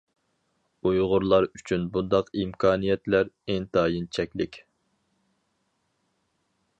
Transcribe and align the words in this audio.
ئۇيغۇرلار 0.91 1.45
ئۈچۈن 1.59 1.83
بۇنداق 1.97 2.31
ئىمكانىيەتلەر 2.39 3.29
ئىنتايىن 3.57 4.09
چەكلىك. 4.19 4.61